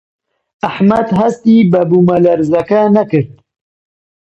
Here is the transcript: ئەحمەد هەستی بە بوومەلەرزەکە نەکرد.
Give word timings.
ئەحمەد 0.63 1.07
هەستی 1.19 1.67
بە 1.71 1.81
بوومەلەرزەکە 1.89 2.81
نەکرد. 2.95 3.31